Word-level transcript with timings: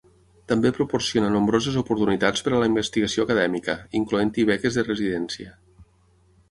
També 0.51 0.69
proporciona 0.77 1.29
nombroses 1.33 1.77
oportunitats 1.83 2.45
per 2.47 2.55
a 2.55 2.63
la 2.63 2.71
investigació 2.73 3.27
acadèmica, 3.29 3.77
incloent-hi 4.03 4.49
beques 4.53 4.81
de 4.81 4.87
residència. 4.93 5.57